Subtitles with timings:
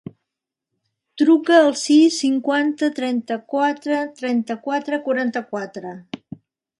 [1.21, 5.93] Truca al sis, cinquanta, trenta-quatre, trenta-quatre, quaranta-quatre.